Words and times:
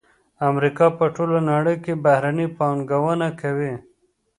امریکا 0.49 0.87
په 0.97 1.05
ټوله 1.15 1.39
نړۍ 1.51 1.75
کې 1.83 1.93
بهرنۍ 2.03 2.47
پانګونه 2.57 3.27
کوي 3.41 3.73